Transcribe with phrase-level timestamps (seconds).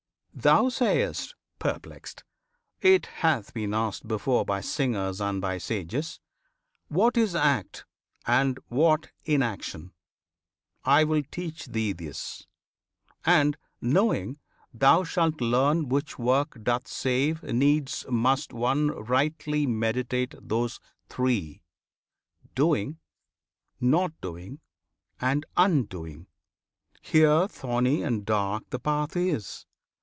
[0.33, 2.23] Thou sayst, perplexed,
[2.81, 6.19] It hath been asked before By singers and by sages,
[6.87, 7.85] "What is act,
[8.25, 9.91] And what inaction?
[10.83, 12.47] "I will teach thee this,
[13.23, 14.39] And, knowing,
[14.73, 21.61] thou shalt learn which work doth save Needs must one rightly meditate those three
[22.55, 22.97] Doing,
[23.79, 24.59] not doing,
[25.19, 26.25] and undoing.
[26.99, 29.67] Here Thorny and dark the path is!